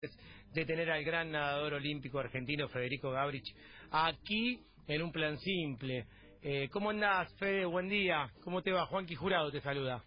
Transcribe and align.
de 0.00 0.64
tener 0.64 0.88
al 0.90 1.02
gran 1.02 1.32
nadador 1.32 1.74
olímpico 1.74 2.20
argentino 2.20 2.68
Federico 2.68 3.10
Gabrich 3.10 3.52
aquí 3.90 4.64
en 4.86 5.02
un 5.02 5.10
plan 5.10 5.36
simple. 5.38 6.06
Eh, 6.40 6.68
¿Cómo 6.70 6.90
andás, 6.90 7.34
Fede? 7.38 7.64
Buen 7.64 7.88
día. 7.88 8.30
¿Cómo 8.44 8.62
te 8.62 8.70
va? 8.70 8.86
Juanqui 8.86 9.16
Jurado 9.16 9.50
te 9.50 9.60
saluda. 9.60 10.04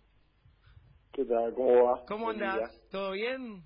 ¿Qué 1.12 1.26
tal? 1.26 1.54
¿Cómo 1.54 1.84
va? 1.84 2.06
¿Cómo 2.08 2.26
Buen 2.26 2.42
andás? 2.42 2.72
día. 2.72 2.82
¿Todo 2.90 3.12
bien? 3.12 3.64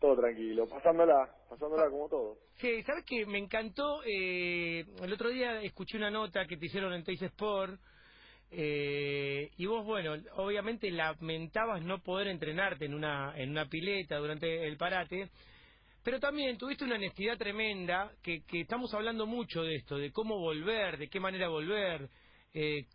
Todo 0.00 0.14
tranquilo, 0.16 0.68
pasándola, 0.68 1.28
pasándola 1.50 1.90
como 1.90 2.08
todo. 2.08 2.38
Sí, 2.54 2.82
¿sabes 2.84 3.04
qué? 3.04 3.26
Me 3.26 3.38
encantó. 3.38 4.02
Eh, 4.06 4.84
el 5.02 5.12
otro 5.12 5.30
día 5.30 5.60
escuché 5.62 5.96
una 5.96 6.10
nota 6.10 6.46
que 6.46 6.56
te 6.56 6.66
hicieron 6.66 6.92
en 6.92 7.02
Teis 7.02 7.20
Sport. 7.22 7.80
Eh, 8.50 9.50
y 9.56 9.66
vos, 9.66 9.84
bueno, 9.84 10.14
obviamente 10.36 10.90
lamentabas 10.90 11.82
no 11.82 11.98
poder 12.02 12.28
entrenarte 12.28 12.84
en 12.84 12.94
una, 12.94 13.34
en 13.36 13.50
una 13.50 13.66
pileta 13.66 14.16
durante 14.18 14.66
el 14.66 14.76
parate, 14.76 15.30
pero 16.02 16.20
también 16.20 16.56
tuviste 16.56 16.84
una 16.84 16.94
honestidad 16.94 17.36
tremenda, 17.36 18.12
que, 18.22 18.42
que 18.44 18.60
estamos 18.60 18.94
hablando 18.94 19.26
mucho 19.26 19.62
de 19.62 19.74
esto, 19.74 19.96
de 19.98 20.12
cómo 20.12 20.38
volver, 20.38 20.98
de 20.98 21.08
qué 21.08 21.18
manera 21.18 21.48
volver, 21.48 22.08
eh, 22.54 22.86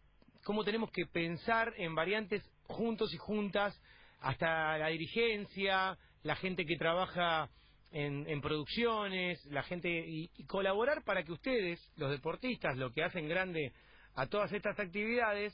cómo 0.43 0.63
tenemos 0.63 0.89
que 0.91 1.05
pensar 1.05 1.73
en 1.77 1.93
variantes 1.93 2.41
juntos 2.63 3.13
y 3.13 3.17
juntas, 3.17 3.77
hasta 4.21 4.77
la 4.77 4.87
dirigencia, 4.87 5.97
la 6.23 6.35
gente 6.37 6.65
que 6.65 6.77
trabaja 6.77 7.49
en, 7.91 8.25
en 8.29 8.39
producciones, 8.39 9.43
la 9.47 9.63
gente 9.63 9.89
y, 9.89 10.29
y 10.37 10.45
colaborar 10.45 11.03
para 11.03 11.23
que 11.23 11.33
ustedes, 11.33 11.91
los 11.97 12.11
deportistas, 12.11 12.77
lo 12.77 12.91
que 12.91 13.03
hacen 13.03 13.27
grande 13.27 13.73
a 14.15 14.27
todas 14.27 14.51
estas 14.51 14.79
actividades, 14.79 15.53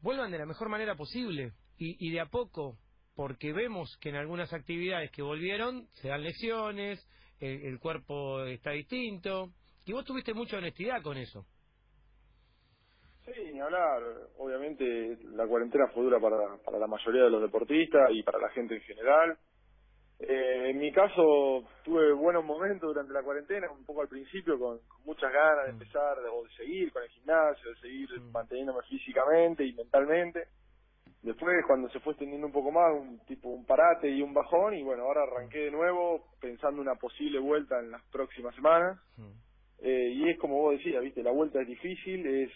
vuelvan 0.00 0.30
de 0.30 0.38
la 0.38 0.46
mejor 0.46 0.68
manera 0.68 0.94
posible 0.94 1.52
y, 1.78 2.12
de 2.12 2.20
a 2.20 2.26
poco, 2.26 2.76
porque 3.16 3.52
vemos 3.52 3.96
que 4.00 4.10
en 4.10 4.16
algunas 4.16 4.52
actividades 4.52 5.10
que 5.10 5.22
volvieron 5.22 5.88
se 5.94 6.08
dan 6.08 6.22
lesiones, 6.22 7.04
el, 7.40 7.62
el 7.66 7.80
cuerpo 7.80 8.44
está 8.44 8.70
distinto, 8.70 9.50
y 9.84 9.92
vos 9.92 10.04
tuviste 10.04 10.32
mucha 10.32 10.58
honestidad 10.58 11.02
con 11.02 11.16
eso. 11.16 11.44
Sí, 13.24 13.52
ni 13.52 13.60
hablar. 13.60 14.02
Obviamente 14.38 15.18
la 15.34 15.46
cuarentena 15.46 15.86
fue 15.88 16.04
dura 16.04 16.18
para, 16.18 16.56
para 16.64 16.78
la 16.78 16.86
mayoría 16.86 17.24
de 17.24 17.30
los 17.30 17.42
deportistas 17.42 18.10
y 18.12 18.22
para 18.22 18.38
la 18.38 18.48
gente 18.50 18.74
en 18.74 18.80
general. 18.82 19.38
Eh, 20.24 20.70
en 20.70 20.78
mi 20.78 20.92
caso 20.92 21.64
tuve 21.84 22.12
buenos 22.12 22.44
momentos 22.44 22.88
durante 22.94 23.12
la 23.12 23.22
cuarentena, 23.24 23.68
un 23.72 23.84
poco 23.84 24.02
al 24.02 24.08
principio 24.08 24.56
con, 24.58 24.78
con 24.86 25.02
muchas 25.04 25.32
ganas 25.32 25.66
de 25.66 25.72
Mm. 25.72 25.74
empezar 25.82 26.20
de, 26.22 26.28
o 26.28 26.44
de 26.44 26.50
seguir 26.50 26.92
con 26.92 27.02
el 27.02 27.08
gimnasio, 27.10 27.70
de 27.70 27.76
seguir 27.80 28.08
Mm. 28.20 28.32
manteniéndome 28.32 28.82
físicamente 28.88 29.64
y 29.64 29.72
mentalmente. 29.72 30.46
Después, 31.22 31.54
cuando 31.66 31.88
se 31.90 32.00
fue 32.00 32.12
extendiendo 32.12 32.46
un 32.46 32.52
poco 32.52 32.70
más, 32.70 32.92
un 32.94 33.18
tipo 33.26 33.48
un 33.48 33.64
parate 33.66 34.08
y 34.08 34.22
un 34.22 34.32
bajón, 34.34 34.74
y 34.74 34.82
bueno, 34.82 35.04
ahora 35.04 35.22
arranqué 35.24 35.58
de 35.66 35.70
nuevo 35.72 36.24
pensando 36.40 36.80
una 36.80 36.94
posible 36.96 37.38
vuelta 37.40 37.78
en 37.80 37.90
las 37.90 38.02
próximas 38.10 38.54
semanas. 38.54 38.98
Eh, 39.80 40.10
y 40.14 40.28
es 40.30 40.38
como 40.38 40.60
vos 40.60 40.76
decías, 40.78 41.02
viste, 41.02 41.22
la 41.22 41.32
vuelta 41.32 41.60
es 41.60 41.66
difícil, 41.66 42.24
es, 42.26 42.50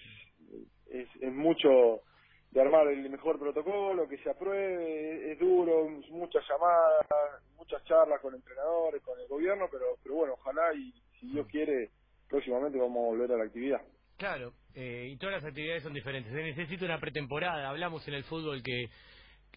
es, 0.90 1.08
es 1.20 1.32
mucho 1.32 2.02
de 2.56 2.62
armar 2.62 2.88
el 2.88 3.10
mejor 3.10 3.38
protocolo, 3.38 4.08
que 4.08 4.16
se 4.16 4.30
apruebe, 4.30 5.30
es, 5.30 5.38
duro, 5.38 5.90
muchas 6.08 6.42
llamadas, 6.48 7.06
muchas 7.58 7.84
charlas 7.84 8.18
con 8.22 8.34
entrenadores, 8.34 9.02
con 9.02 9.20
el 9.20 9.28
gobierno, 9.28 9.68
pero, 9.70 9.84
pero 10.02 10.14
bueno, 10.14 10.34
ojalá 10.40 10.72
y 10.74 10.90
si 11.20 11.26
Dios 11.32 11.46
quiere, 11.48 11.90
próximamente 12.30 12.78
vamos 12.78 12.96
a 12.96 13.08
volver 13.08 13.32
a 13.32 13.36
la 13.36 13.44
actividad. 13.44 13.82
Claro, 14.16 14.54
eh, 14.74 15.10
y 15.12 15.18
todas 15.18 15.42
las 15.42 15.44
actividades 15.44 15.82
son 15.82 15.92
diferentes. 15.92 16.32
Se 16.32 16.42
necesita 16.42 16.86
una 16.86 16.98
pretemporada. 16.98 17.68
Hablamos 17.68 18.08
en 18.08 18.14
el 18.14 18.24
fútbol 18.24 18.62
que 18.62 18.86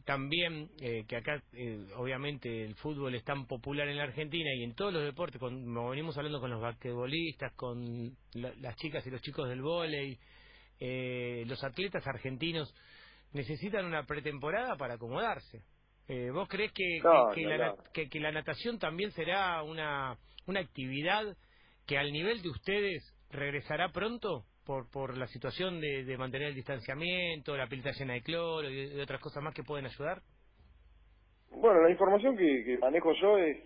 también, 0.03 0.69
eh, 0.81 1.05
que 1.07 1.15
acá 1.15 1.41
eh, 1.53 1.79
obviamente 1.95 2.65
el 2.65 2.75
fútbol 2.75 3.15
es 3.15 3.23
tan 3.23 3.47
popular 3.47 3.87
en 3.87 3.95
la 3.95 4.03
Argentina 4.03 4.49
y 4.57 4.63
en 4.65 4.75
todos 4.75 4.91
los 4.91 5.05
deportes, 5.05 5.39
como 5.39 5.89
venimos 5.91 6.17
hablando 6.17 6.41
con 6.41 6.49
los 6.49 6.59
basquetbolistas, 6.61 7.53
con 7.53 8.11
la- 8.33 8.53
las 8.59 8.75
chicas 8.75 9.07
y 9.07 9.09
los 9.09 9.21
chicos 9.21 9.47
del 9.47 9.61
vóley, 9.61 10.19
eh, 10.79 11.43
los 11.47 11.63
atletas 11.63 12.05
argentinos 12.07 12.73
necesitan 13.33 13.85
una 13.85 14.03
pretemporada 14.05 14.75
para 14.75 14.95
acomodarse. 14.95 15.61
Eh, 16.07 16.31
¿Vos 16.31 16.47
crees 16.49 16.71
que, 16.73 16.99
No, 17.03 17.29
que, 17.33 17.41
ni 17.41 17.57
la, 17.57 17.75
que- 17.93 18.31
natación 18.31 18.79
también 18.79 19.11
será 19.11 19.61
una, 19.61 20.17
una 20.47 20.59
actividad 20.59 21.23
que 21.85 21.97
al 21.97 22.11
nivel 22.11 22.41
de 22.41 22.49
ustedes 22.49 23.13
regresará 23.29 23.89
pronto 23.91 24.45
por, 24.65 24.89
por 24.89 25.17
la 25.17 25.27
situación 25.27 25.79
de, 25.79 26.03
de 26.03 26.17
mantener 26.17 26.49
el 26.49 26.55
distanciamiento, 26.55 27.55
la 27.55 27.67
pileta 27.67 27.91
llena 27.91 28.13
de 28.13 28.21
cloro 28.21 28.69
y, 28.69 28.99
otras 28.99 29.21
cosas 29.21 29.43
más 29.43 29.53
que 29.53 29.63
pueden 29.63 29.85
ayudar? 29.85 30.21
Bueno, 31.51 31.81
la 31.81 31.89
información 31.89 32.37
que, 32.37 32.63
que 32.63 32.77
manejo 32.77 33.13
yo 33.13 33.37
es 33.37 33.57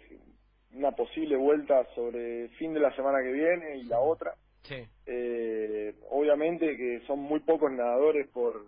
una 0.73 0.91
posible 0.91 1.35
vuelta 1.35 1.85
sobre 1.96 2.46
el 2.46 2.50
fin 2.52 2.73
de 2.73 2.79
la 2.79 2.96
semana 2.96 3.19
que 3.23 3.31
viene 3.31 3.78
y 3.78 3.84
la 3.84 4.00
otra. 4.00 4.34
Sí. 4.63 4.75
Eh, 5.06 5.93
obviamente 6.23 6.75
que 6.78 7.01
son 7.07 7.19
muy 7.19 7.39
pocos 7.41 7.72
nadadores 7.72 8.28
por 8.29 8.66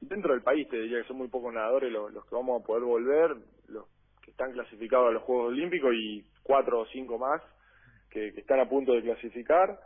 dentro 0.00 0.32
del 0.32 0.42
país 0.42 0.68
te 0.68 0.76
diría 0.76 1.02
que 1.02 1.08
son 1.08 1.18
muy 1.18 1.28
pocos 1.28 1.52
nadadores 1.54 1.92
los, 1.92 2.12
los 2.12 2.24
que 2.26 2.34
vamos 2.34 2.60
a 2.60 2.66
poder 2.66 2.82
volver 2.82 3.36
los 3.68 3.86
que 4.22 4.32
están 4.32 4.52
clasificados 4.52 5.08
a 5.08 5.12
los 5.12 5.22
Juegos 5.22 5.48
Olímpicos 5.48 5.92
y 5.94 6.24
cuatro 6.42 6.80
o 6.80 6.86
cinco 6.86 7.18
más 7.18 7.40
que, 8.10 8.32
que 8.32 8.40
están 8.40 8.60
a 8.60 8.68
punto 8.68 8.92
de 8.92 9.02
clasificar 9.02 9.80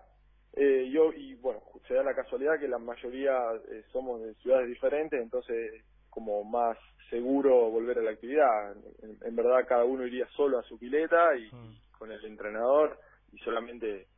eh, 0.54 0.88
yo 0.90 1.12
y 1.12 1.34
bueno 1.34 1.60
se 1.86 1.94
da 1.94 2.02
la 2.02 2.14
casualidad 2.14 2.58
que 2.58 2.68
la 2.68 2.78
mayoría 2.78 3.36
eh, 3.70 3.84
somos 3.92 4.22
de 4.22 4.34
ciudades 4.36 4.68
diferentes 4.68 5.20
entonces 5.20 5.84
como 6.10 6.42
más 6.44 6.78
seguro 7.10 7.70
volver 7.70 7.98
a 7.98 8.02
la 8.02 8.10
actividad 8.12 8.72
en, 9.02 9.18
en 9.22 9.36
verdad 9.36 9.66
cada 9.68 9.84
uno 9.84 10.06
iría 10.06 10.26
solo 10.28 10.58
a 10.58 10.62
su 10.62 10.78
pileta 10.78 11.36
y 11.36 11.46
Mm. 11.52 11.98
con 11.98 12.10
el 12.12 12.24
entrenador 12.24 12.98
y 13.32 13.38
solamente 13.38 14.08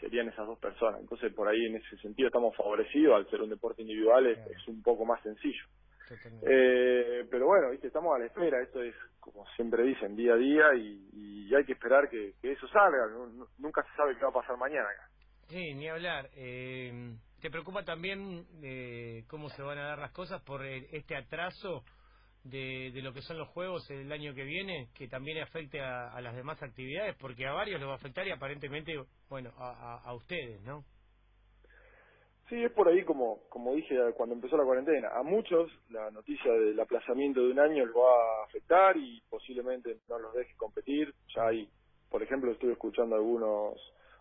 serían 0.00 0.28
esas 0.28 0.46
dos 0.46 0.58
personas. 0.58 1.00
Entonces, 1.00 1.32
por 1.34 1.48
ahí 1.48 1.64
en 1.66 1.76
ese 1.76 1.96
sentido 1.98 2.28
estamos 2.28 2.54
favorecidos, 2.56 3.16
al 3.16 3.28
ser 3.30 3.42
un 3.42 3.50
deporte 3.50 3.82
individual 3.82 4.26
es, 4.26 4.38
un 4.68 4.82
poco 4.82 5.04
más 5.04 5.22
sencillo. 5.22 5.64
Eh, 6.42 7.26
pero 7.30 7.46
bueno, 7.46 7.70
viste, 7.70 7.86
estamos 7.86 8.14
a 8.14 8.18
la 8.18 8.26
espera, 8.26 8.62
esto 8.62 8.82
es, 8.82 8.94
como 9.20 9.46
siempre 9.56 9.82
dicen, 9.84 10.14
día 10.16 10.34
a 10.34 10.36
día 10.36 10.74
y, 10.76 11.08
y 11.48 11.54
hay 11.54 11.64
que 11.64 11.72
esperar 11.72 12.08
que, 12.10 12.34
que 12.42 12.52
eso 12.52 12.68
salga, 12.68 13.06
Nu- 13.12 13.28
nu- 13.28 13.48
nunca 13.58 13.82
se 13.82 13.96
sabe 13.96 14.14
qué 14.16 14.24
va 14.24 14.30
a 14.30 14.34
pasar 14.42 14.56
mañana 14.58 14.84
acá. 14.88 15.08
Sí, 15.48 15.74
ni 15.74 15.88
hablar. 15.88 16.28
Eh, 16.36 17.14
¿Te 17.40 17.50
preocupa 17.50 17.84
también 17.84 18.46
eh, 18.62 19.24
cómo 19.28 19.48
se 19.50 19.62
van 19.62 19.78
a 19.78 19.86
dar 19.88 19.98
las 19.98 20.12
cosas 20.12 20.42
por 20.42 20.64
el- 20.64 20.86
este 20.92 21.16
atraso 21.16 21.84
de, 22.44 22.90
de 22.92 23.02
lo 23.02 23.12
que 23.12 23.22
son 23.22 23.38
los 23.38 23.48
juegos 23.48 23.90
el 23.90 24.10
año 24.12 24.34
que 24.34 24.44
viene, 24.44 24.88
que 24.94 25.08
también 25.08 25.38
afecte 25.42 25.80
a, 25.80 26.12
a 26.14 26.20
las 26.20 26.36
demás 26.36 26.62
actividades? 26.62 27.16
Porque 27.20 27.46
a 27.46 27.52
varios 27.52 27.80
los 27.80 27.88
va 27.88 27.94
a 27.94 27.96
afectar 27.96 28.26
y 28.26 28.30
aparentemente, 28.30 28.92
bueno, 29.28 29.52
a, 29.58 29.70
a- 29.70 30.02
a 30.04 30.14
ustedes, 30.14 30.62
¿no? 30.62 30.84
Sí, 32.48 32.62
es 32.62 32.70
por 32.72 32.88
ahí 32.88 33.02
como, 33.04 33.40
como 33.48 33.74
dije 33.74 33.96
cuando 34.16 34.34
empezó 34.34 34.56
la 34.56 34.64
cuarentena. 34.64 35.08
A 35.14 35.22
muchos 35.22 35.70
la 35.90 36.10
noticia 36.10 36.52
del 36.52 36.78
aplazamiento 36.78 37.40
de 37.40 37.52
un 37.52 37.58
año 37.58 37.86
los 37.86 37.96
va 37.96 38.42
a 38.42 38.44
afectar 38.44 38.96
y 38.96 39.22
posiblemente 39.30 39.98
no 40.08 40.18
los 40.18 40.34
deje 40.34 40.54
competir. 40.56 41.12
Ya 41.34 41.46
hay, 41.48 41.68
por 42.10 42.22
ejemplo, 42.22 42.52
estuve 42.52 42.72
escuchando 42.72 43.16
algunos, 43.16 43.74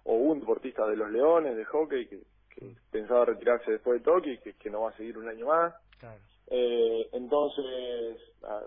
o 0.05 0.13
un 0.15 0.39
deportista 0.39 0.87
de 0.87 0.95
los 0.95 1.11
Leones, 1.11 1.57
de 1.57 1.65
hockey, 1.65 2.07
que, 2.07 2.21
que 2.55 2.75
pensaba 2.91 3.25
retirarse 3.25 3.71
después 3.71 3.99
de 3.99 4.05
Tokio 4.05 4.33
y 4.33 4.39
que, 4.39 4.53
que 4.53 4.69
no 4.69 4.83
va 4.83 4.91
a 4.91 4.97
seguir 4.97 5.17
un 5.17 5.27
año 5.27 5.47
más. 5.47 5.73
Claro. 5.99 6.21
Eh, 6.47 7.09
entonces, 7.13 8.17
a 8.43 8.61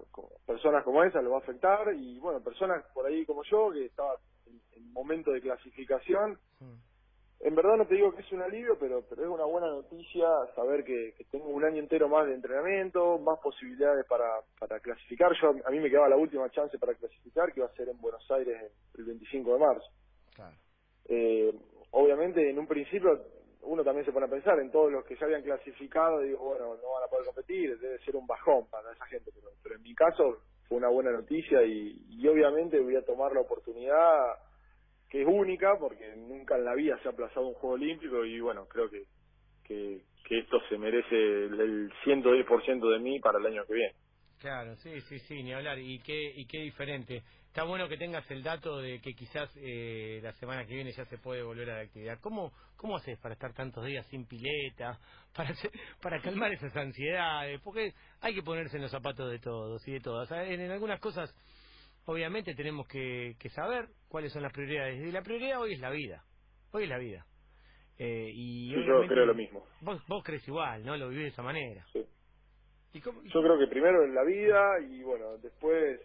personas 0.46 0.82
como 0.84 1.04
esa 1.04 1.20
lo 1.20 1.30
va 1.30 1.36
a 1.36 1.40
afectar 1.40 1.94
y 1.94 2.18
bueno, 2.18 2.42
personas 2.42 2.84
por 2.94 3.06
ahí 3.06 3.24
como 3.26 3.42
yo, 3.44 3.70
que 3.70 3.86
estaba 3.86 4.14
en, 4.46 4.60
en 4.72 4.92
momento 4.92 5.30
de 5.30 5.40
clasificación, 5.40 6.38
en 7.40 7.54
verdad 7.54 7.76
no 7.76 7.86
te 7.86 7.94
digo 7.94 8.14
que 8.14 8.22
es 8.22 8.32
un 8.32 8.42
alivio, 8.42 8.78
pero, 8.78 9.02
pero 9.08 9.22
es 9.22 9.28
una 9.28 9.44
buena 9.44 9.68
noticia 9.68 10.26
saber 10.54 10.84
que, 10.84 11.12
que 11.16 11.24
tengo 11.24 11.48
un 11.48 11.64
año 11.64 11.78
entero 11.78 12.08
más 12.08 12.26
de 12.26 12.34
entrenamiento, 12.34 13.18
más 13.18 13.38
posibilidades 13.40 14.06
para, 14.06 14.40
para 14.58 14.80
clasificar. 14.80 15.32
Yo 15.40 15.50
a 15.64 15.70
mí 15.70 15.78
me 15.78 15.90
quedaba 15.90 16.08
la 16.08 16.16
última 16.16 16.48
chance 16.50 16.78
para 16.78 16.94
clasificar, 16.94 17.52
que 17.52 17.60
iba 17.60 17.68
a 17.68 17.74
ser 17.74 17.88
en 17.90 18.00
Buenos 18.00 18.28
Aires 18.30 18.72
el 18.96 19.04
25 19.04 19.52
de 19.52 19.58
marzo. 19.58 19.86
Claro. 20.34 20.56
Eh, 21.08 21.54
obviamente 21.90 22.48
en 22.48 22.58
un 22.58 22.66
principio 22.66 23.22
uno 23.66 23.84
también 23.84 24.04
se 24.06 24.12
pone 24.12 24.26
a 24.26 24.30
pensar 24.30 24.58
en 24.60 24.70
todos 24.70 24.90
los 24.90 25.04
que 25.04 25.16
ya 25.16 25.26
habían 25.26 25.42
clasificado, 25.42 26.20
digo, 26.20 26.38
bueno, 26.38 26.76
no 26.76 26.92
van 26.92 27.04
a 27.04 27.08
poder 27.08 27.26
competir, 27.26 27.78
debe 27.78 27.98
ser 27.98 28.16
un 28.16 28.26
bajón 28.26 28.66
para 28.70 28.92
esa 28.92 29.06
gente, 29.06 29.30
pero, 29.62 29.74
en 29.74 29.82
mi 29.82 29.94
caso 29.94 30.38
fue 30.68 30.78
una 30.78 30.88
buena 30.88 31.10
noticia 31.10 31.62
y, 31.62 32.04
y 32.08 32.26
obviamente 32.26 32.80
voy 32.80 32.96
a 32.96 33.04
tomar 33.04 33.32
la 33.32 33.40
oportunidad 33.40 34.36
que 35.08 35.22
es 35.22 35.28
única 35.28 35.78
porque 35.78 36.16
nunca 36.16 36.56
en 36.56 36.64
la 36.64 36.74
vida 36.74 36.98
se 37.02 37.08
ha 37.08 37.12
aplazado 37.12 37.46
un 37.46 37.54
juego 37.54 37.74
olímpico 37.74 38.24
y 38.24 38.40
bueno, 38.40 38.66
creo 38.66 38.90
que, 38.90 39.04
que, 39.64 40.02
que 40.24 40.38
esto 40.40 40.58
se 40.68 40.78
merece 40.78 41.14
el, 41.14 41.60
el 41.60 41.92
110% 42.04 42.92
de 42.92 42.98
mí 42.98 43.20
para 43.20 43.38
el 43.38 43.46
año 43.46 43.64
que 43.66 43.74
viene. 43.74 43.94
Claro, 44.38 44.76
sí, 44.76 45.00
sí, 45.02 45.18
sí, 45.20 45.42
ni 45.42 45.52
hablar. 45.52 45.78
Y 45.78 45.98
qué, 46.00 46.32
y 46.34 46.46
qué 46.46 46.58
diferente. 46.58 47.22
Está 47.56 47.64
bueno 47.64 47.88
que 47.88 47.96
tengas 47.96 48.30
el 48.30 48.42
dato 48.42 48.76
de 48.82 49.00
que 49.00 49.14
quizás 49.14 49.50
eh, 49.56 50.20
la 50.22 50.30
semana 50.32 50.66
que 50.66 50.74
viene 50.74 50.92
ya 50.92 51.06
se 51.06 51.16
puede 51.16 51.42
volver 51.42 51.70
a 51.70 51.76
la 51.76 51.82
actividad. 51.84 52.20
¿Cómo, 52.20 52.52
cómo 52.76 52.98
haces 52.98 53.18
para 53.18 53.32
estar 53.32 53.54
tantos 53.54 53.82
días 53.86 54.06
sin 54.08 54.26
pileta? 54.26 54.98
Para, 55.34 55.48
hacer- 55.48 55.70
para 56.02 56.20
calmar 56.20 56.52
esas 56.52 56.76
ansiedades. 56.76 57.58
Porque 57.62 57.94
hay 58.20 58.34
que 58.34 58.42
ponerse 58.42 58.76
en 58.76 58.82
los 58.82 58.90
zapatos 58.90 59.30
de 59.30 59.38
todos 59.38 59.88
y 59.88 59.92
de 59.92 60.00
todas. 60.00 60.30
En, 60.32 60.60
en 60.60 60.70
algunas 60.70 61.00
cosas 61.00 61.34
obviamente 62.04 62.54
tenemos 62.54 62.86
que, 62.88 63.34
saber 63.54 63.86
cuáles 64.10 64.34
son 64.34 64.42
las 64.42 64.52
prioridades. 64.52 65.00
Y 65.02 65.10
la 65.10 65.22
prioridad 65.22 65.58
hoy 65.58 65.72
es 65.72 65.80
la 65.80 65.88
vida. 65.88 66.24
Hoy 66.72 66.82
es 66.82 66.90
la 66.90 66.98
vida. 66.98 67.24
Eh, 67.98 68.32
y 68.34 68.68
yo 68.68 69.06
creo 69.08 69.24
lo 69.24 69.34
mismo. 69.34 69.64
Vos, 69.80 70.06
vos 70.08 70.22
crees 70.22 70.46
igual, 70.46 70.84
¿no? 70.84 70.94
Lo 70.98 71.08
vivís 71.08 71.24
de 71.24 71.30
esa 71.30 71.42
manera. 71.42 71.86
Sí. 71.94 72.04
Yo 72.92 73.42
creo 73.42 73.58
que 73.58 73.66
primero 73.66 74.04
en 74.04 74.14
la 74.14 74.24
vida 74.24 74.78
y 74.90 75.02
bueno, 75.02 75.38
después 75.38 76.00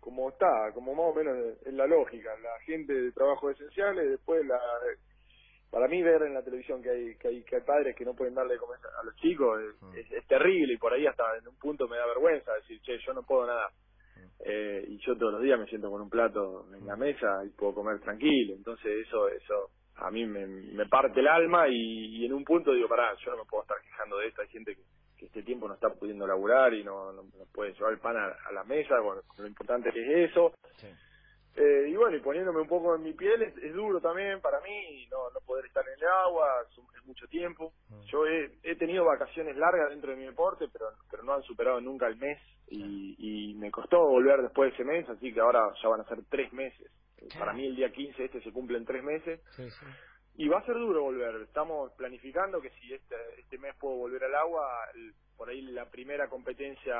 como 0.00 0.30
está, 0.30 0.72
como 0.74 0.94
más 0.94 1.06
o 1.06 1.14
menos 1.14 1.36
en 1.66 1.76
la 1.76 1.86
lógica, 1.86 2.30
la 2.42 2.58
gente 2.60 2.92
de 2.92 3.12
trabajos 3.12 3.52
esenciales, 3.52 4.10
después 4.10 4.44
la 4.46 4.58
para 5.70 5.86
mí 5.86 6.02
ver 6.02 6.22
en 6.22 6.34
la 6.34 6.42
televisión 6.42 6.82
que 6.82 6.90
hay 6.90 7.14
que 7.16 7.28
hay, 7.28 7.42
que 7.44 7.56
hay 7.56 7.62
padres 7.62 7.94
que 7.94 8.04
no 8.04 8.14
pueden 8.14 8.34
darle 8.34 8.54
de 8.54 8.58
comer 8.58 8.78
a 9.00 9.04
los 9.04 9.14
chicos 9.16 9.60
es, 9.94 10.10
es, 10.10 10.26
terrible 10.26 10.74
y 10.74 10.78
por 10.78 10.92
ahí 10.92 11.06
hasta 11.06 11.36
en 11.38 11.46
un 11.46 11.56
punto 11.56 11.86
me 11.86 11.96
da 11.96 12.06
vergüenza 12.06 12.52
decir, 12.54 12.80
che, 12.82 12.98
yo 13.06 13.12
no 13.12 13.22
puedo 13.22 13.46
nada. 13.46 13.70
Eh, 14.40 14.84
y 14.88 14.98
yo 14.98 15.16
todos 15.16 15.34
los 15.34 15.42
días 15.42 15.58
me 15.58 15.66
siento 15.66 15.90
con 15.90 16.00
un 16.00 16.10
plato 16.10 16.66
en 16.74 16.86
la 16.86 16.96
mesa 16.96 17.44
y 17.44 17.50
puedo 17.50 17.74
comer 17.74 18.00
tranquilo. 18.00 18.54
Entonces 18.54 19.06
eso 19.06 19.28
eso 19.28 19.70
a 20.00 20.10
mí 20.10 20.26
me, 20.26 20.46
me 20.46 20.86
parte 20.86 21.20
el 21.20 21.28
alma 21.28 21.68
y, 21.68 22.24
en 22.24 22.32
un 22.32 22.44
punto 22.44 22.72
digo, 22.72 22.88
pará, 22.88 23.14
yo 23.24 23.32
no 23.32 23.38
me 23.38 23.44
puedo 23.44 23.62
estar 23.62 23.76
quejando 23.82 24.18
de 24.18 24.28
esto. 24.28 24.42
Hay 24.42 24.48
gente 24.48 24.74
que, 24.74 24.82
que 25.20 25.26
este 25.26 25.42
tiempo 25.42 25.68
no 25.68 25.74
está 25.74 25.90
pudiendo 25.90 26.26
laburar 26.26 26.72
y 26.72 26.82
no, 26.82 27.12
no, 27.12 27.24
puede 27.52 27.74
llevar 27.74 27.92
el 27.92 27.98
pan 27.98 28.16
a, 28.16 28.52
la 28.52 28.64
mesa. 28.64 28.98
Bueno, 29.00 29.20
lo 29.36 29.46
importante 29.46 29.92
que 29.92 30.00
es 30.00 30.30
eso. 30.30 30.54
Eh, 31.56 31.88
y 31.90 31.94
bueno, 31.94 32.16
y 32.16 32.20
poniéndome 32.20 32.60
un 32.60 32.68
poco 32.68 32.94
en 32.94 33.02
mi 33.02 33.12
piel, 33.12 33.42
es, 33.42 33.74
duro 33.74 34.00
también 34.00 34.40
para 34.40 34.60
mí 34.60 35.06
no, 35.10 35.30
no 35.30 35.40
poder 35.40 35.66
estar 35.66 35.84
en 35.86 35.94
el 35.94 36.08
agua, 36.24 36.46
es, 36.70 37.04
mucho 37.04 37.26
tiempo. 37.26 37.74
Mm. 37.88 38.00
Yo 38.04 38.26
he, 38.26 38.50
he 38.62 38.76
tenido 38.76 39.04
vacaciones 39.04 39.56
largas 39.56 39.90
dentro 39.90 40.12
de 40.12 40.16
mi 40.16 40.24
deporte, 40.24 40.68
pero 40.72 40.86
pero 41.10 41.24
no 41.24 41.34
han 41.34 41.42
superado 41.42 41.80
nunca 41.80 42.06
el 42.06 42.16
mes 42.16 42.38
y, 42.68 43.16
y 43.18 43.54
me 43.54 43.70
costó 43.70 44.06
volver 44.06 44.40
después 44.42 44.70
de 44.70 44.74
ese 44.74 44.84
mes, 44.84 45.08
así 45.08 45.34
que 45.34 45.40
ahora 45.40 45.72
ya 45.82 45.88
van 45.88 46.00
a 46.00 46.08
ser 46.08 46.18
tres 46.30 46.52
meses. 46.52 46.90
Para 47.38 47.52
mí 47.52 47.66
el 47.66 47.76
día 47.76 47.90
15 47.92 48.24
este 48.24 48.40
se 48.40 48.52
cumple 48.52 48.78
en 48.78 48.86
tres 48.86 49.02
meses. 49.02 49.40
Y 50.36 50.48
va 50.48 50.58
a 50.58 50.64
ser 50.64 50.74
duro 50.74 51.02
volver. 51.02 51.42
Estamos 51.42 51.92
planificando 51.92 52.60
que 52.60 52.70
si 52.70 52.94
este, 52.94 53.14
este 53.38 53.58
mes 53.58 53.74
puedo 53.78 53.96
volver 53.96 54.24
al 54.24 54.34
agua, 54.34 54.64
por 55.36 55.48
ahí 55.48 55.60
la 55.62 55.90
primera 55.90 56.28
competencia 56.28 56.94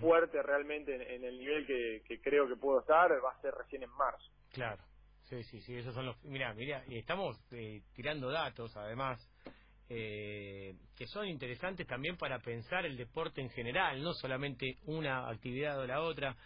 fuerte 0.00 0.42
realmente 0.42 0.94
en, 0.94 1.24
el 1.24 1.38
nivel 1.38 1.66
que, 1.66 2.20
creo 2.20 2.48
que 2.48 2.56
puedo 2.56 2.80
estar 2.80 3.10
va 3.24 3.32
a 3.32 3.40
ser 3.40 3.54
recién 3.54 3.82
en 3.84 3.90
marzo. 3.90 4.32
Claro, 4.52 4.82
sí, 5.24 5.42
sí, 5.44 5.60
sí, 5.60 5.76
esos 5.76 5.94
son 5.94 6.06
los... 6.06 6.24
Mira, 6.24 6.52
mira, 6.54 6.82
estamos 6.90 7.38
eh, 7.52 7.82
tirando 7.94 8.30
datos 8.30 8.76
además 8.76 9.20
eh, 9.88 10.74
que 10.96 11.06
son 11.06 11.28
interesantes 11.28 11.86
también 11.86 12.16
para 12.16 12.40
pensar 12.40 12.84
el 12.84 12.96
deporte 12.96 13.40
en 13.40 13.50
general, 13.50 14.02
no 14.02 14.12
solamente 14.14 14.78
una 14.86 15.28
actividad 15.28 15.78
o 15.78 15.86
la 15.86 16.00
otra. 16.00 16.36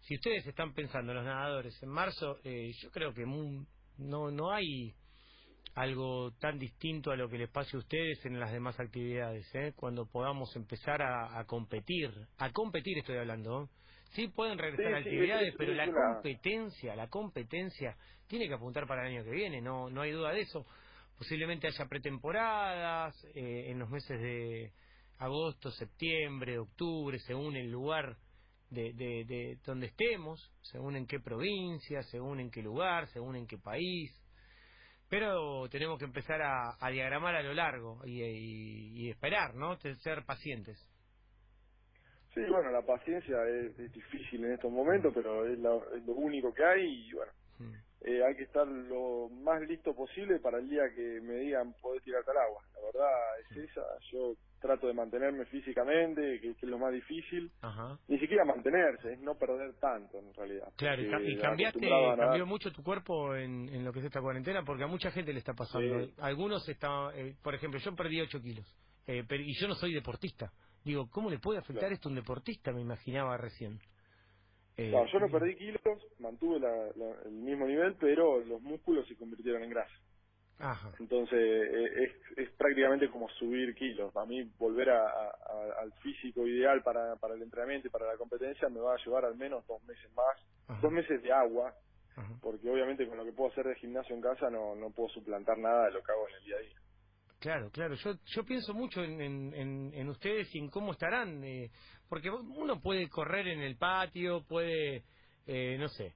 Si 0.00 0.14
ustedes 0.14 0.46
están 0.46 0.72
pensando 0.72 1.12
en 1.12 1.18
los 1.18 1.26
nadadores 1.26 1.80
en 1.82 1.90
marzo, 1.90 2.38
eh, 2.44 2.72
yo 2.82 2.90
creo 2.90 3.12
que 3.12 3.24
no, 3.98 4.30
no 4.30 4.50
hay 4.50 4.94
algo 5.74 6.32
tan 6.32 6.58
distinto 6.58 7.10
a 7.10 7.16
lo 7.16 7.28
que 7.28 7.38
les 7.38 7.48
pase 7.48 7.76
a 7.76 7.80
ustedes 7.80 8.24
en 8.26 8.38
las 8.38 8.52
demás 8.52 8.78
actividades, 8.78 9.46
¿eh? 9.54 9.72
cuando 9.74 10.06
podamos 10.06 10.54
empezar 10.54 11.00
a, 11.02 11.42
competir, 11.46 12.10
a 12.38 12.50
competir 12.52 12.98
estoy 12.98 13.16
hablando, 13.16 13.70
sí 14.10 14.28
pueden 14.28 14.58
regresar 14.58 14.94
a 14.94 14.98
actividades, 14.98 15.54
pero 15.56 15.72
la 15.72 15.90
competencia, 15.90 16.94
la 16.94 17.08
competencia 17.08 17.96
tiene 18.26 18.48
que 18.48 18.54
apuntar 18.54 18.86
para 18.86 19.06
el 19.06 19.14
año 19.14 19.24
que 19.24 19.30
viene, 19.30 19.62
no, 19.62 19.88
no 19.88 20.02
hay 20.02 20.12
duda 20.12 20.32
de 20.32 20.40
eso. 20.40 20.66
Posiblemente 21.16 21.68
haya 21.68 21.86
pretemporadas 21.86 23.14
eh, 23.34 23.70
en 23.70 23.78
los 23.78 23.88
meses 23.88 24.20
de 24.20 24.72
agosto, 25.18 25.70
septiembre, 25.70 26.58
octubre, 26.58 27.18
según 27.20 27.56
el 27.56 27.70
lugar 27.70 28.16
de, 28.70 28.92
de, 28.92 29.24
de 29.24 29.58
donde 29.64 29.86
estemos, 29.86 30.52
según 30.62 30.96
en 30.96 31.06
qué 31.06 31.20
provincia, 31.20 32.02
según 32.02 32.40
en 32.40 32.50
qué 32.50 32.60
lugar, 32.60 33.06
según 33.08 33.36
en 33.36 33.46
qué 33.46 33.56
país 33.56 34.21
pero 35.12 35.68
tenemos 35.68 35.98
que 35.98 36.06
empezar 36.06 36.40
a, 36.40 36.90
diagramar 36.90 37.34
a 37.34 37.42
lo 37.42 37.52
largo 37.52 38.00
y, 38.06 39.10
esperar, 39.10 39.54
¿no? 39.54 39.76
Ser 39.76 40.24
pacientes. 40.24 40.78
Sí, 42.32 42.40
bueno, 42.48 42.70
la 42.70 42.80
paciencia 42.80 43.36
es, 43.46 43.76
difícil 43.92 44.42
en 44.42 44.52
estos 44.52 44.72
momentos, 44.72 45.12
pero 45.14 45.46
es, 45.46 45.58
lo 45.58 46.14
único 46.14 46.54
que 46.54 46.64
hay 46.64 47.08
y 47.10 47.12
bueno, 47.12 47.30
hmm. 47.58 47.74
eh, 48.06 48.24
hay 48.24 48.34
que 48.36 48.44
estar 48.44 48.66
lo 48.66 49.28
más 49.28 49.60
listo 49.68 49.94
posible 49.94 50.38
para 50.38 50.60
el 50.60 50.70
día 50.70 50.84
que 50.94 51.20
me 51.20 51.34
digan 51.40 51.74
poder 51.74 52.00
tirarte 52.00 52.30
al 52.30 52.38
agua. 52.38 52.64
La 52.72 52.80
verdad 52.86 53.40
es 53.50 53.68
esa, 53.68 53.82
yo 54.12 54.32
trato 54.62 54.86
de 54.86 54.94
mantenerme 54.94 55.44
físicamente, 55.46 56.40
que, 56.40 56.50
es 56.50 56.62
lo 56.62 56.78
más 56.78 56.92
difícil. 56.92 57.50
Ni 58.08 58.18
siquiera 58.18 58.44
mantenerse, 58.44 59.12
es 59.12 59.20
no 59.20 59.34
perder 59.34 59.74
tanto 59.74 60.18
en 60.18 60.32
realidad. 60.32 60.72
Claro, 60.76 61.02
y, 61.02 61.36
cambiaste, 61.36 61.88
cambió 62.16 62.46
mucho 62.46 62.72
tu 62.72 62.82
cuerpo 62.82 63.34
en, 63.34 63.68
en, 63.68 63.84
lo 63.84 63.92
que 63.92 63.98
es 63.98 64.06
esta 64.06 64.20
cuarentena, 64.20 64.62
porque 64.64 64.84
a 64.84 64.86
mucha 64.86 65.10
gente 65.10 65.32
le 65.32 65.40
está 65.40 65.52
pasando. 65.52 66.08
Algunos 66.18 66.66
están, 66.68 67.10
eh, 67.14 67.34
por 67.42 67.54
ejemplo, 67.54 67.80
yo 67.80 67.94
perdí 67.94 68.20
8 68.20 68.40
kilos, 68.40 68.78
eh, 69.06 69.24
pero, 69.28 69.42
y 69.42 69.52
yo 69.60 69.68
no 69.68 69.74
soy 69.74 69.92
deportista. 69.92 70.52
Digo, 70.84 71.08
¿cómo 71.10 71.28
le 71.28 71.38
puede 71.38 71.58
afectar 71.58 71.92
esto 71.92 72.08
a 72.08 72.12
un 72.12 72.16
deportista? 72.16 72.72
Me 72.72 72.80
imaginaba 72.80 73.36
recién. 73.36 73.80
Eh, 74.76 74.90
yo 74.90 75.20
no 75.20 75.28
perdí 75.28 75.54
kilos, 75.56 75.82
mantuve 76.18 76.58
el 77.26 77.32
mismo 77.32 77.66
nivel, 77.66 77.94
pero 78.00 78.40
los 78.40 78.62
músculos 78.62 79.06
se 79.06 79.16
convirtieron 79.16 79.62
en 79.62 79.70
grasa. 79.70 79.94
Entonces 81.00 81.38
eh, 81.38 82.04
es, 82.04 82.38
es 82.38 82.50
prácticamente 82.52 83.10
como 83.10 83.28
subir 83.30 83.74
kilos. 83.74 84.14
A 84.16 84.24
mí 84.24 84.42
volver 84.58 84.90
a, 84.90 85.06
al 85.80 85.92
físico 86.02 86.46
ideal 86.46 86.82
para, 86.82 87.16
para 87.16 87.34
el 87.34 87.42
entrenamiento 87.42 87.88
y 87.88 87.90
para 87.90 88.06
la 88.06 88.16
competencia 88.16 88.68
me 88.68 88.80
va 88.80 88.94
a 88.94 89.04
llevar 89.04 89.24
al 89.24 89.36
menos 89.36 89.66
dos 89.66 89.82
meses 89.84 90.10
más, 90.14 90.80
dos 90.80 90.92
meses 90.92 91.20
de 91.22 91.32
agua, 91.32 91.74
porque 92.40 92.70
obviamente 92.70 93.08
con 93.08 93.16
lo 93.16 93.24
que 93.24 93.32
puedo 93.32 93.50
hacer 93.50 93.64
de 93.66 93.74
gimnasio 93.76 94.14
en 94.14 94.22
casa 94.22 94.50
no, 94.50 94.76
no 94.76 94.90
puedo 94.90 95.08
suplantar 95.08 95.58
nada 95.58 95.86
de 95.86 95.92
lo 95.92 96.02
que 96.02 96.12
hago 96.12 96.28
en 96.28 96.34
el 96.34 96.44
día 96.44 96.56
a 96.56 96.60
día. 96.60 96.82
Claro, 97.40 97.70
claro. 97.72 97.94
Yo, 97.96 98.12
yo 98.24 98.44
pienso 98.44 98.72
mucho 98.72 99.02
en, 99.02 99.20
en, 99.20 99.92
en, 99.92 100.08
ustedes 100.08 100.54
y 100.54 100.60
en 100.60 100.70
cómo 100.70 100.92
estarán, 100.92 101.42
eh, 101.42 101.72
porque 102.08 102.30
uno 102.30 102.80
puede 102.80 103.08
correr 103.08 103.48
en 103.48 103.62
el 103.62 103.76
patio, 103.76 104.44
puede, 104.46 105.02
eh, 105.46 105.76
no 105.76 105.88
sé, 105.88 106.14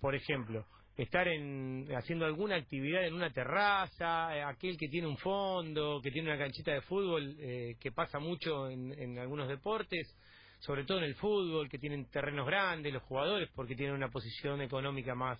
por 0.00 0.14
ejemplo, 0.14 0.64
estar 0.98 1.28
en, 1.28 1.88
haciendo 1.96 2.26
alguna 2.26 2.56
actividad 2.56 3.06
en 3.06 3.14
una 3.14 3.30
terraza, 3.30 4.36
eh, 4.36 4.42
aquel 4.42 4.76
que 4.76 4.88
tiene 4.88 5.06
un 5.06 5.16
fondo, 5.16 6.00
que 6.02 6.10
tiene 6.10 6.28
una 6.28 6.38
canchita 6.38 6.72
de 6.72 6.80
fútbol, 6.82 7.36
eh, 7.38 7.76
que 7.78 7.92
pasa 7.92 8.18
mucho 8.18 8.68
en, 8.68 9.16
algunos 9.16 9.48
deportes, 9.48 10.12
sobre 10.58 10.84
todo 10.84 10.98
en 10.98 11.04
el 11.04 11.14
fútbol, 11.14 11.68
que 11.68 11.78
tienen 11.78 12.10
terrenos 12.10 12.46
grandes 12.46 12.92
los 12.92 13.04
jugadores 13.04 13.48
porque 13.54 13.76
tienen 13.76 13.94
una 13.94 14.08
posición 14.08 14.60
económica 14.60 15.14
más, 15.14 15.38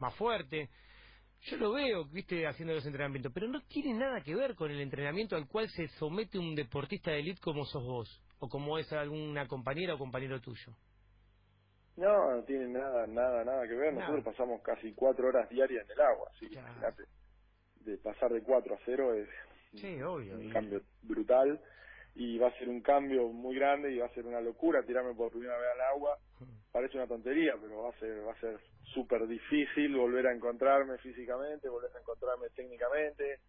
más 0.00 0.12
fuerte. 0.16 0.70
Yo 1.42 1.56
lo 1.58 1.72
veo, 1.72 2.06
viste, 2.06 2.44
haciendo 2.44 2.74
los 2.74 2.84
entrenamientos, 2.84 3.30
pero 3.32 3.46
no 3.46 3.60
tiene 3.68 3.94
nada 3.94 4.20
que 4.22 4.34
ver 4.34 4.56
con 4.56 4.72
el 4.72 4.80
entrenamiento 4.80 5.36
al 5.36 5.46
cual 5.46 5.68
se 5.68 5.86
somete 6.00 6.36
un 6.36 6.56
deportista 6.56 7.12
de 7.12 7.20
élite 7.20 7.40
como 7.40 7.64
sos 7.64 7.84
vos, 7.84 8.22
o 8.40 8.48
como 8.48 8.76
es 8.76 8.92
alguna 8.92 9.46
compañera 9.46 9.94
o 9.94 9.98
compañero 9.98 10.40
tuyo. 10.40 10.74
No, 11.96 12.30
no 12.30 12.42
tiene 12.44 12.68
nada, 12.68 13.06
nada, 13.06 13.44
nada 13.44 13.66
que 13.66 13.74
ver. 13.74 13.94
Nosotros 13.94 14.24
pasamos 14.24 14.60
casi 14.62 14.92
cuatro 14.92 15.28
horas 15.28 15.48
diarias 15.48 15.84
en 15.84 15.92
el 15.92 16.00
agua, 16.00 16.30
así 16.34 16.48
que 16.48 16.60
de 17.80 17.98
pasar 17.98 18.32
de 18.32 18.42
cuatro 18.42 18.74
a 18.74 18.78
cero 18.84 19.14
es 19.14 19.28
un 20.36 20.50
cambio 20.50 20.82
brutal 21.02 21.60
y 22.14 22.38
va 22.38 22.48
a 22.48 22.58
ser 22.58 22.68
un 22.68 22.80
cambio 22.80 23.28
muy 23.28 23.54
grande 23.54 23.92
y 23.92 23.98
va 23.98 24.06
a 24.06 24.14
ser 24.14 24.26
una 24.26 24.40
locura 24.40 24.82
tirarme 24.82 25.14
por 25.14 25.30
primera 25.30 25.56
vez 25.58 25.68
al 25.74 25.80
agua. 25.94 26.18
Parece 26.72 26.96
una 26.96 27.06
tontería, 27.06 27.54
pero 27.60 27.82
va 27.82 27.90
a 27.90 27.98
ser 27.98 28.26
va 28.26 28.32
a 28.32 28.40
ser 28.40 28.58
súper 28.94 29.26
difícil 29.26 29.94
volver 29.96 30.26
a 30.26 30.34
encontrarme 30.34 30.98
físicamente, 30.98 31.68
volver 31.68 31.90
a 31.94 32.00
encontrarme 32.00 32.48
técnicamente. 32.54 33.40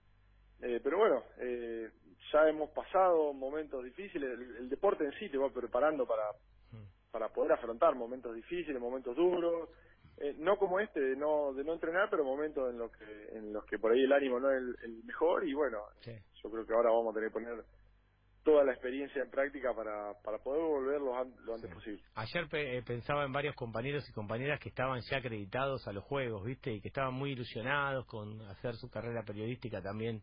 Eh, 0.62 0.80
pero 0.84 0.98
bueno, 0.98 1.24
eh, 1.40 1.90
ya 2.32 2.48
hemos 2.50 2.70
pasado 2.72 3.34
momentos 3.34 3.84
difíciles. 3.84 4.30
el, 4.60 4.70
deporte 4.70 5.06
en 5.06 5.14
sí 5.14 5.30
te 5.30 5.38
va 5.38 5.50
preparando 5.50 6.06
para 6.06 6.24
para 7.18 7.30
poder 7.30 7.54
afrontar 7.54 7.96
momentos 7.96 8.36
difíciles, 8.36 8.80
momentos 8.80 9.16
duros, 9.16 9.70
eh, 10.18 10.36
no 10.38 10.56
como 10.58 10.80
este 10.80 11.00
de 11.00 11.16
no 11.16 11.52
de 11.52 11.64
no 11.64 11.74
entrenar, 11.74 12.12
pero 12.12 12.24
momentos 12.24 12.70
en 12.70 12.78
los 12.78 12.92
que 12.92 13.30
en 13.36 13.52
los 13.52 13.66
que 13.66 13.80
por 13.80 13.92
ahí 13.92 14.04
el 14.04 14.14
ánimo 14.14 14.40
no 14.40 14.52
es 14.52 14.62
el, 14.84 15.04
mejor 15.04 15.48
y 15.48 15.56
bueno, 15.56 15.80
yo 16.06 16.52
creo 16.52 16.64
que 16.64 16.74
ahora 16.76 16.92
vamos 16.92 17.12
a 17.12 17.16
tener 17.16 17.30
que 17.30 17.34
poner 17.34 17.66
toda 18.44 18.64
la 18.64 18.74
experiencia 18.74 19.24
en 19.24 19.32
práctica 19.32 19.74
para, 19.74 20.14
para 20.24 20.38
poder 20.38 20.62
volver 20.62 21.02
lo, 21.02 21.18
antes 21.18 21.74
posible. 21.74 22.04
Ayer 22.14 22.48
eh, 22.52 22.84
pensaba 22.86 23.26
en 23.26 23.32
varios 23.32 23.56
compañeros 23.56 24.08
y 24.08 24.14
compañeras 24.14 24.60
que 24.60 24.70
estaban 24.70 25.02
ya 25.10 25.18
acreditados 25.18 25.88
a 25.88 25.92
los 25.92 26.04
Juegos, 26.04 26.46
¿viste? 26.46 26.72
Y 26.72 26.82
que 26.82 26.90
estaban 26.90 27.16
muy 27.16 27.32
ilusionados 27.32 28.06
con 28.06 28.40
hacer 28.44 28.76
su 28.76 28.92
carrera 28.92 29.24
periodística 29.24 29.82
también, 29.82 30.22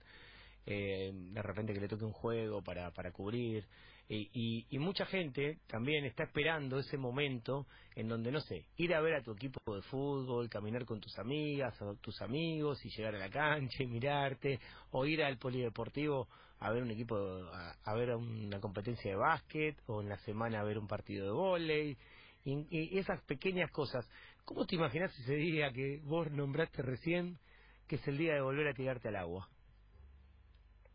eh, 0.64 1.10
de 1.12 1.42
repente 1.42 1.74
que 1.74 1.80
le 1.80 1.88
toque 1.88 2.04
un 2.04 2.12
juego 2.12 2.62
para, 2.62 2.92
para 2.92 3.10
cubrir. 3.10 3.66
Y, 4.06 4.66
y, 4.68 4.78
mucha 4.78 5.06
gente 5.06 5.60
también 5.66 6.04
está 6.04 6.24
esperando 6.24 6.78
ese 6.78 6.98
momento 6.98 7.66
en 7.96 8.06
donde, 8.06 8.30
no 8.30 8.40
sé, 8.40 8.66
ir 8.76 8.94
a 8.94 9.00
ver 9.00 9.14
a 9.14 9.22
tu 9.22 9.32
equipo 9.32 9.58
de 9.74 9.80
fútbol, 9.80 10.50
caminar 10.50 10.84
con 10.84 11.00
tus 11.00 11.18
amigas 11.18 11.80
o 11.80 11.94
tus 11.96 12.20
amigos 12.20 12.84
y 12.84 12.90
llegar 12.90 13.14
a 13.14 13.18
la 13.18 13.30
cancha 13.30 13.82
y 13.82 13.86
mirarte, 13.86 14.60
o 14.90 15.06
ir 15.06 15.22
al 15.22 15.38
polideportivo 15.38 16.28
a 16.60 16.70
ver 16.70 16.82
un 16.82 16.90
equipo, 16.90 17.16
a, 17.16 17.94
ver 17.94 18.14
una 18.14 18.60
competencia 18.60 19.10
de 19.10 19.16
básquet, 19.16 19.76
o 19.86 20.02
en 20.02 20.08
la 20.08 20.18
semana 20.18 20.60
a 20.60 20.64
ver 20.64 20.78
un 20.78 20.86
partido 20.86 21.26
de 21.26 21.32
vóley. 21.32 21.96
Y, 22.44 22.98
esas 22.98 23.22
pequeñas 23.22 23.70
cosas, 23.70 24.08
¿cómo 24.44 24.66
te 24.66 24.76
imaginas 24.76 25.18
ese 25.18 25.34
día 25.34 25.72
que 25.72 26.00
vos 26.04 26.30
nombraste 26.30 26.82
recién 26.82 27.38
que 27.86 27.96
es 27.96 28.08
el 28.08 28.16
día 28.16 28.34
de 28.34 28.40
volver 28.40 28.68
a 28.68 28.74
tirarte 28.74 29.08
al 29.08 29.16
agua? 29.16 29.48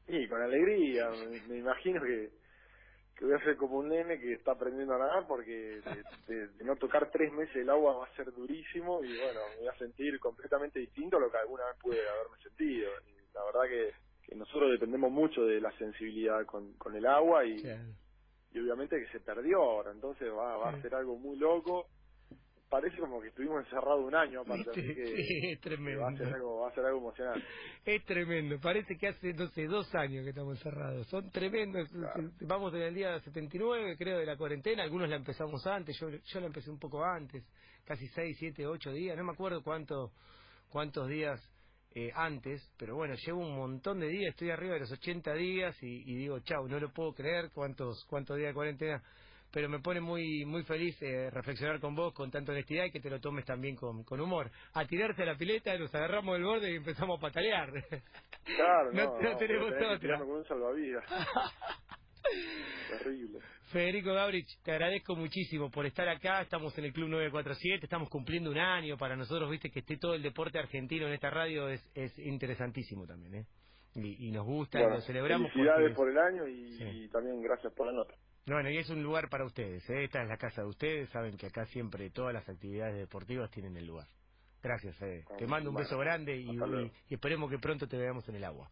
Sí, 0.08 0.28
con 0.28 0.42
alegría, 0.42 1.08
me, 1.48 1.58
imagino 1.58 2.02
que, 2.02 2.32
que 3.20 3.26
voy 3.26 3.34
a 3.34 3.44
ser 3.44 3.58
como 3.58 3.80
un 3.80 3.90
nene 3.90 4.18
que 4.18 4.32
está 4.32 4.54
aprendiendo 4.54 4.96
a 4.96 5.00
nadar 5.00 5.28
porque 5.28 5.82
de, 6.28 6.50
no 6.64 6.78
tocar 6.78 7.12
tres 7.12 7.34
meses 7.34 7.54
el 7.58 7.70
agua 7.70 7.98
va 7.98 8.06
a 8.06 8.16
ser 8.16 8.34
durísimo 8.34 9.04
y 9.04 9.10
bueno, 9.18 9.42
me 9.50 9.58
voy 9.58 9.68
a 9.68 9.78
sentir 9.78 10.18
completamente 10.22 10.80
distinto 10.80 11.18
a 11.18 11.20
lo 11.20 11.30
que 11.30 11.38
alguna 11.38 11.66
vez 11.66 11.76
pude 11.82 12.00
haberme 12.00 12.42
sentido. 12.42 12.90
Y 13.06 13.34
la 13.34 13.44
verdad 13.44 13.64
que, 13.68 13.92
que 14.26 14.36
nosotros 14.36 14.72
dependemos 14.72 15.12
mucho 15.12 15.46
de 15.46 15.60
la 15.60 15.72
sensibilidad 15.78 16.46
con, 16.46 16.72
con 16.76 16.96
el 16.96 17.06
agua 17.06 17.44
y 17.44 17.62
y 18.52 18.60
obviamente 18.60 19.00
que 19.00 19.12
se 19.12 19.20
perdió 19.20 19.62
ahora, 19.62 19.92
entonces 19.92 20.28
va, 20.32 20.58
va 20.58 20.70
a 20.70 20.82
ser 20.82 20.96
algo 20.96 21.18
muy 21.18 21.38
loco. 21.38 21.88
Parece 22.70 22.98
como 23.00 23.20
que 23.20 23.30
estuvimos 23.30 23.66
encerrados 23.66 24.06
un 24.06 24.14
año, 24.14 24.42
aparte, 24.42 24.70
así 24.70 24.94
que 24.94 25.52
es 25.54 25.60
tremendo. 25.60 26.02
Va 26.02 26.10
a, 26.10 26.18
ser 26.18 26.34
algo, 26.34 26.60
va 26.60 26.70
a 26.70 26.74
ser 26.76 26.86
algo 26.86 27.00
emocionante. 27.00 27.46
Es 27.84 28.06
tremendo, 28.06 28.60
parece 28.60 28.96
que 28.96 29.08
hace, 29.08 29.34
no 29.34 29.48
sé, 29.48 29.66
dos 29.66 29.94
años 29.96 30.24
que 30.24 30.30
estamos 30.30 30.58
encerrados. 30.58 31.08
Son 31.08 31.32
tremendos. 31.32 31.90
Vamos 32.42 32.74
en 32.76 32.82
el 32.82 32.94
día 32.94 33.20
79, 33.20 33.96
creo, 33.98 34.20
de 34.20 34.26
la 34.26 34.38
cuarentena. 34.38 34.84
Algunos 34.84 35.10
la 35.10 35.16
empezamos 35.16 35.66
antes, 35.66 35.98
yo, 36.00 36.10
yo 36.10 36.40
la 36.40 36.46
empecé 36.46 36.70
un 36.70 36.78
poco 36.80 37.04
antes, 37.04 37.44
casi 37.86 38.08
seis, 38.10 38.38
siete, 38.38 38.68
ocho 38.68 38.92
días. 38.92 39.18
No 39.18 39.24
me 39.24 39.32
acuerdo 39.32 39.64
cuánto, 39.64 40.12
cuántos 40.70 41.08
días 41.08 41.42
eh, 41.96 42.12
antes, 42.14 42.62
pero 42.78 42.96
bueno, 42.96 43.16
llevo 43.16 43.40
un 43.40 43.56
montón 43.56 44.00
de 44.00 44.08
días, 44.08 44.30
estoy 44.30 44.52
arriba 44.52 44.76
de 44.76 44.82
los 44.82 44.92
80 44.92 45.34
días 45.34 45.76
y, 45.82 46.16
digo, 46.18 46.40
chau, 46.42 46.68
no 46.68 46.80
lo 46.80 46.94
puedo 46.94 47.14
creer 47.14 47.50
cuántos 47.52 48.06
cuántos 48.06 48.38
días 48.38 48.50
de 48.50 48.54
cuarentena, 48.54 49.02
pero 49.52 49.70
me 49.70 49.80
pone 49.80 50.00
muy 50.00 50.46
muy 50.46 50.64
feliz 50.64 51.02
eh, 51.02 51.30
reflexionar 51.32 51.80
con 51.80 51.96
vos 51.96 52.14
con 52.14 52.30
tanta 52.32 52.52
honestidad 52.52 52.86
y 52.86 52.92
que 52.92 53.00
te 53.00 53.10
lo 53.10 53.20
tomes 53.20 53.46
también 53.46 53.76
con, 53.76 54.04
con 54.04 54.20
humor. 54.20 54.50
A 54.74 54.86
tirarse 54.86 55.24
a 55.24 55.26
la 55.26 55.36
pileta, 55.36 55.78
nos 55.78 55.94
agarramos 55.94 56.36
del 56.36 56.44
borde 56.44 56.72
y 56.72 56.76
empezamos 56.76 57.18
a 57.18 57.22
patalear. 57.22 57.72
Claro, 58.44 58.92
no, 58.94 59.22
no, 59.22 59.38
tenemos 59.38 59.72
otra. 59.72 60.20
Con 60.20 60.32
un 60.32 60.46
salvavidas. 60.46 61.04
Terrible. 62.90 63.40
Federico 63.72 64.14
Gabrich, 64.14 64.62
te 64.64 64.72
agradezco 64.72 65.16
muchísimo 65.16 65.70
por 65.70 65.86
estar 65.86 66.08
acá. 66.10 66.42
Estamos 66.42 66.76
en 66.78 66.86
el 66.86 66.94
Club 66.94 67.10
947, 67.10 67.86
estamos 67.86 68.10
cumpliendo 68.10 68.50
un 68.50 68.58
año. 68.58 68.98
Para 68.98 69.16
nosotros, 69.16 69.50
viste, 69.50 69.70
que 69.70 69.80
esté 69.80 69.98
todo 69.98 70.16
el 70.16 70.24
deporte 70.24 70.58
argentino 70.58 71.06
en 71.08 71.14
esta 71.14 71.30
radio 71.30 71.70
es, 71.70 71.88
es 71.94 72.18
interesantísimo 72.18 73.06
también, 73.06 73.36
¿eh? 73.36 73.46
Y, 73.96 74.32
nos 74.32 74.46
gusta, 74.46 74.80
y 74.80 74.84
lo 74.84 75.02
celebramos. 75.02 75.52
Felicidades 75.52 75.96
por 75.96 76.10
el 76.10 76.18
año 76.18 76.48
y, 76.48 77.08
también 77.10 77.42
gracias 77.42 77.74
por 77.74 77.88
la 77.88 77.94
nota. 77.94 78.14
Bueno, 78.50 78.72
y 78.72 78.78
es 78.80 78.90
un 78.90 79.04
lugar 79.04 79.30
para 79.30 79.46
ustedes, 79.46 79.88
¿eh? 79.92 80.06
esta 80.06 80.24
es 80.24 80.28
la 80.28 80.38
casa 80.38 80.64
de 80.64 80.68
ustedes, 80.68 81.08
saben 81.10 81.38
que 81.38 81.46
acá 81.46 81.66
siempre 81.68 82.10
todas 82.10 82.34
las 82.34 82.50
actividades 82.50 82.98
deportivas 82.98 83.52
tienen 83.52 83.78
el 83.78 83.86
lugar. 83.86 84.08
Gracias, 84.64 84.96
Fede. 84.98 85.24
Te 85.38 85.46
mando 85.46 85.70
un 85.70 85.76
beso 85.76 85.98
grande 86.00 86.36
y, 86.36 86.58
y, 87.10 87.14
esperemos 87.14 87.50
que 87.52 87.60
pronto 87.60 87.88
te 87.88 87.96
veamos 87.96 88.28
en 88.28 88.36
el 88.36 88.44
agua. 88.44 88.70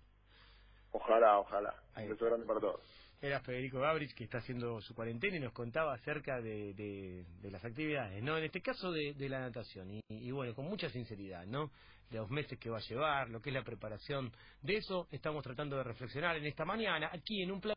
Ojalá, 0.91 1.37
ojalá. 1.37 1.75
Un 1.95 2.09
beso 2.09 2.25
grande 2.25 2.45
para 2.47 2.59
todos 2.59 2.81
era 3.19 3.39
Federico 3.39 3.79
Gabrich 3.79 4.13
que 4.13 4.25
está 4.25 4.37
haciendo 4.37 4.79
su 4.81 4.93
cuarentena 4.93 5.37
y 5.37 5.39
nos 5.39 5.53
contaba 5.53 5.93
acerca 5.93 6.39
de, 6.39 6.73
de, 6.73 7.51
las 7.51 7.63
actividades, 7.65 8.21
¿no? 8.21 8.37
En 8.37 8.43
este 8.43 8.61
caso 8.61 8.91
de, 8.91 9.15
la 9.27 9.39
natación 9.39 9.91
y, 9.91 10.01
y, 10.07 10.31
bueno, 10.31 10.53
con 10.53 10.65
mucha 10.65 10.89
sinceridad, 10.89 11.45
¿no? 11.45 11.71
De 12.11 12.17
los 12.17 12.29
meses 12.29 12.59
que 12.59 12.69
va 12.69 12.77
a 12.77 12.81
llevar, 12.81 13.29
lo 13.29 13.41
que 13.41 13.49
es 13.49 13.53
la 13.55 13.63
preparación 13.63 14.31
de 14.61 14.77
eso, 14.77 15.07
estamos 15.11 15.43
tratando 15.43 15.77
de 15.77 15.83
reflexionar 15.83 16.37
en 16.37 16.45
esta 16.45 16.63
mañana 16.63 17.09
aquí 17.11 17.41
en 17.41 17.51
un 17.51 17.59
plan 17.59 17.75